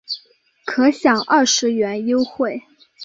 [0.65, 2.63] 可享二十元优惠